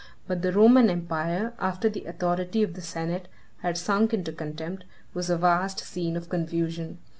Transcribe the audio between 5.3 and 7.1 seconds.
vast scene of confusion.